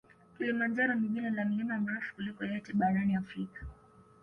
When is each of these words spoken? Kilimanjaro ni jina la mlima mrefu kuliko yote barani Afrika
Kilimanjaro 0.37 0.93
ni 0.95 1.07
jina 1.07 1.29
la 1.29 1.45
mlima 1.45 1.77
mrefu 1.79 2.15
kuliko 2.15 2.45
yote 2.45 2.73
barani 2.73 3.15
Afrika 3.15 3.65